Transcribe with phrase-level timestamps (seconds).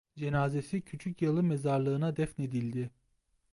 [0.17, 2.91] Cenazesi Küçükyalı Mezarlığı'na defnedildi.